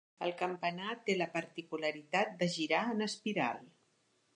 El 0.27 0.31
campanar 0.37 0.95
té 1.09 1.17
la 1.19 1.29
particularitat 1.37 2.35
de 2.43 2.51
girar 2.59 2.85
en 2.97 3.11
espiral. 3.13 3.67